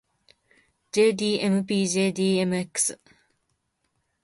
[0.97, 2.75] jdmpjdmx